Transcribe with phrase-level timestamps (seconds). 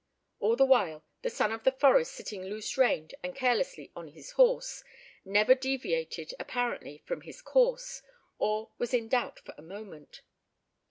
[0.39, 4.31] All the while, the son of the forest sitting loose reined and carelessly on his
[4.31, 4.83] horse,
[5.23, 8.01] never deviated apparently from his course,
[8.39, 10.23] or was in doubt for a moment.